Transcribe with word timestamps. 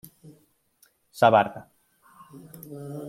Ça 1.11 1.29
barda. 1.29 1.69